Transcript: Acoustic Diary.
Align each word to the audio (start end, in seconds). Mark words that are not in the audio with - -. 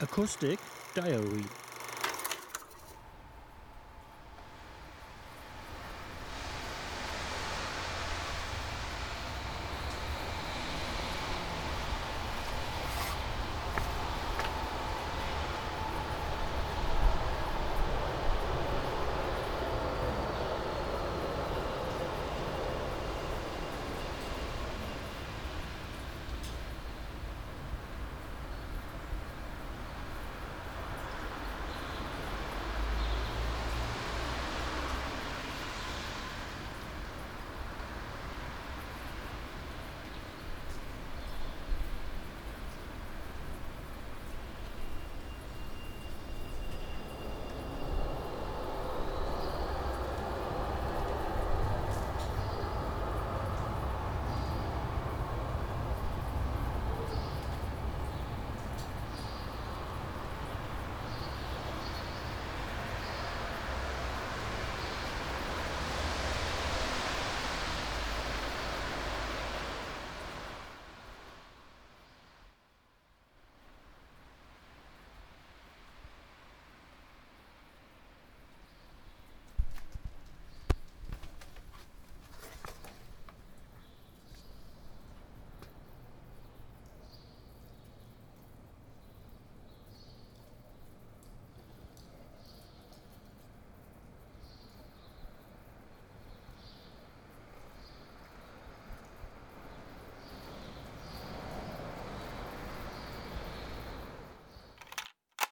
Acoustic 0.00 0.60
Diary. 0.94 1.67